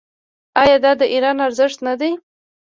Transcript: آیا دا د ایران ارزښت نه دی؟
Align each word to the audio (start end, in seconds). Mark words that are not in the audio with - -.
آیا 0.61 0.77
دا 0.85 0.91
د 1.01 1.03
ایران 1.13 1.37
ارزښت 1.47 1.77
نه 1.87 1.93
دی؟ 1.99 2.11